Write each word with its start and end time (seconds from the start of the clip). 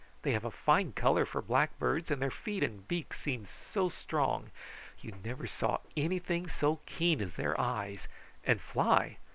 They 0.23 0.31
have 0.31 0.45
a 0.45 0.49
fine 0.49 0.93
color 0.93 1.27
for 1.27 1.43
black 1.43 1.77
birds, 1.77 2.09
and 2.09 2.19
their 2.19 2.31
feet 2.31 2.63
and 2.63 2.87
beaks 2.87 3.19
seem 3.21 3.45
so 3.45 3.87
strong. 3.89 4.49
You 4.99 5.13
never 5.23 5.45
saw 5.45 5.77
anything 5.95 6.47
so 6.47 6.77
keen 6.87 7.21
as 7.21 7.33
their 7.35 7.55
eyes! 7.61 8.07
And 8.43 8.59
fly? 8.59 9.17